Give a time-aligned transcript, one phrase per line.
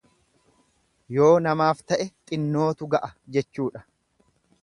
[1.17, 3.85] Yoo namaaf ta'e xinnootu ga'a jechuudha.